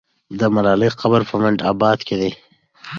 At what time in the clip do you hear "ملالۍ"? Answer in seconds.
0.53-0.89